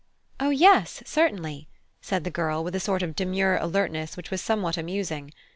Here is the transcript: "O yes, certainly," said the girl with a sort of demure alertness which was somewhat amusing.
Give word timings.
"O 0.39 0.49
yes, 0.49 1.03
certainly," 1.05 1.67
said 2.01 2.23
the 2.23 2.31
girl 2.31 2.63
with 2.63 2.73
a 2.73 2.79
sort 2.79 3.03
of 3.03 3.15
demure 3.15 3.57
alertness 3.57 4.17
which 4.17 4.31
was 4.31 4.41
somewhat 4.41 4.75
amusing. 4.75 5.31